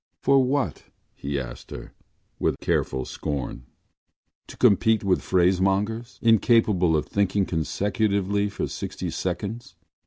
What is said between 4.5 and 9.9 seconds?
compete with phrasemongers, incapable of thinking consecutively for sixty seconds?